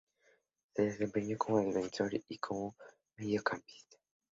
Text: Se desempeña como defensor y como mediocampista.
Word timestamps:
Se 0.73 0.81
desempeña 0.81 1.37
como 1.37 1.59
defensor 1.61 2.09
y 2.27 2.39
como 2.39 2.75
mediocampista. 3.17 3.99